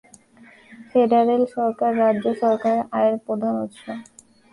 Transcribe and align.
Federal 0.89 1.43
সরকার 1.55 1.91
রাজ্য 2.01 2.25
সরকারের 2.41 2.83
আয়ের 2.97 3.15
প্রধান 3.25 3.53
উৎস। 3.63 3.81